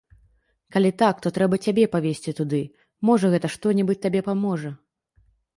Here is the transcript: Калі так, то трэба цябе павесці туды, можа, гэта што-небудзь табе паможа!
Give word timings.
Калі 0.75 0.91
так, 1.01 1.19
то 1.25 1.31
трэба 1.35 1.59
цябе 1.67 1.83
павесці 1.95 2.35
туды, 2.39 2.63
можа, 3.11 3.25
гэта 3.35 3.47
што-небудзь 3.57 4.03
табе 4.07 4.21
паможа! 4.31 4.77